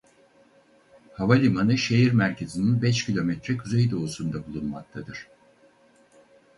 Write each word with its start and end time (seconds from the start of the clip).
Havalimanı 1.13 1.77
şehir 1.77 2.11
merkezinin 2.11 2.81
beş 2.81 3.05
kilometre 3.05 3.57
kuzeydoğusunda 3.57 4.47
bulunmaktadır. 4.47 5.27